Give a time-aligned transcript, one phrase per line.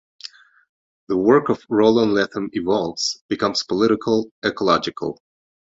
[1.09, 5.21] The work of Roland Lethem evolves, becomes political, ecological.